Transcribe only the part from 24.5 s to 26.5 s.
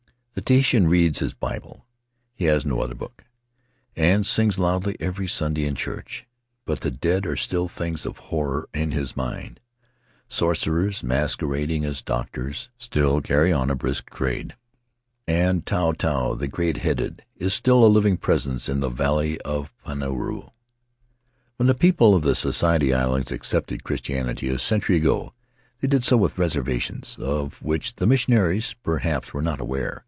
century ago they did so with